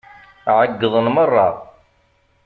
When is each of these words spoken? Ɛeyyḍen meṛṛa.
Ɛeyyḍen 0.57 1.07
meṛṛa. 1.15 1.47